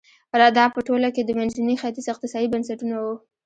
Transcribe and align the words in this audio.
دا 0.57 0.65
په 0.75 0.79
ټوله 0.87 1.09
کې 1.15 1.21
د 1.23 1.31
منځني 1.39 1.75
ختیځ 1.81 2.05
اقتصادي 2.13 2.47
بنسټونه 2.53 2.95
وو. 3.03 3.15